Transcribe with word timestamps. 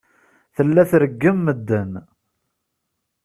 Tella 0.55 0.83
treggem 0.91 1.39
medden. 1.45 1.91